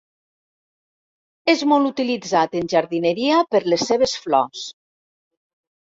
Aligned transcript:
És 1.53 1.61
molt 1.73 1.91
utilitzat 1.91 2.57
en 2.61 2.71
jardineria 2.75 3.45
per 3.55 3.65
les 3.73 3.87
seves 3.93 4.19
flors. 4.25 4.65